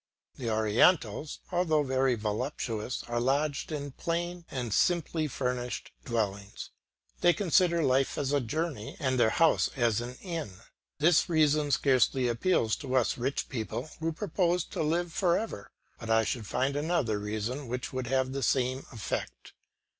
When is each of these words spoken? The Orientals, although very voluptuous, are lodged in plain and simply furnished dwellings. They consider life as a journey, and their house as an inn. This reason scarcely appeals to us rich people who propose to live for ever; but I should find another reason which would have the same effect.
The 0.35 0.49
Orientals, 0.49 1.41
although 1.51 1.83
very 1.83 2.15
voluptuous, 2.15 3.03
are 3.07 3.19
lodged 3.21 3.71
in 3.71 3.91
plain 3.91 4.45
and 4.49 4.73
simply 4.73 5.27
furnished 5.27 5.91
dwellings. 6.05 6.71
They 7.19 7.33
consider 7.33 7.83
life 7.83 8.17
as 8.17 8.33
a 8.33 8.39
journey, 8.41 8.97
and 8.99 9.19
their 9.19 9.29
house 9.29 9.69
as 9.75 10.01
an 10.01 10.15
inn. 10.15 10.53
This 10.97 11.29
reason 11.29 11.69
scarcely 11.69 12.27
appeals 12.27 12.75
to 12.77 12.95
us 12.95 13.19
rich 13.19 13.47
people 13.47 13.91
who 13.99 14.11
propose 14.11 14.63
to 14.73 14.81
live 14.81 15.13
for 15.13 15.37
ever; 15.37 15.69
but 15.99 16.09
I 16.09 16.23
should 16.23 16.47
find 16.47 16.75
another 16.75 17.19
reason 17.19 17.67
which 17.67 17.93
would 17.93 18.07
have 18.07 18.31
the 18.31 18.41
same 18.41 18.87
effect. 18.91 19.53